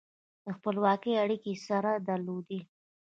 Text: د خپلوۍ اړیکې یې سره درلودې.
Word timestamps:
د 0.45 0.45
خپلوۍ 0.57 1.13
اړیکې 1.23 1.51
یې 1.55 1.61
سره 1.67 1.91
درلودې. 2.07 2.59